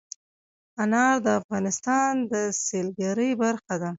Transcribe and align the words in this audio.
انار 0.81 1.15
د 1.25 1.27
افغانستان 1.39 2.11
د 2.31 2.33
سیلګرۍ 2.65 3.31
برخه 3.43 3.75
ده. 3.81 3.89